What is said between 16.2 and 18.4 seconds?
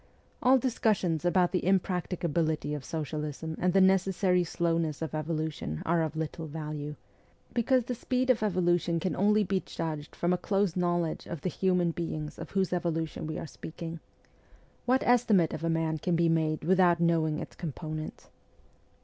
made without knowing its components